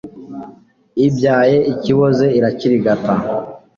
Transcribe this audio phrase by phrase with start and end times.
[1.07, 3.13] ibyaye ikiboze irakirigata